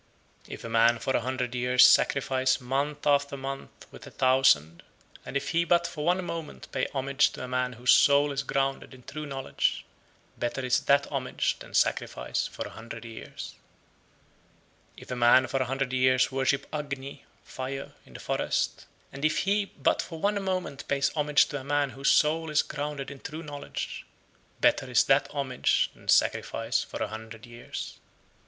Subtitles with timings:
[0.47, 4.81] If a man for a hundred years sacrifice month after month with a thousand,
[5.27, 8.41] and if he but for one moment pay homage to a man whose soul is
[8.41, 9.85] grounded (in true knowledge),
[10.39, 13.53] better is that homage than sacrifice for a hundred years.
[14.95, 14.97] 107.
[14.97, 19.37] If a man for a hundred years worship Agni (fire) in the forest, and if
[19.45, 23.19] he but for one moment pay homage to a man whose soul is grounded (in
[23.19, 24.03] true knowledge),
[24.61, 27.99] better is that homage than sacrifice for a hundred years.
[27.99, 27.99] 108.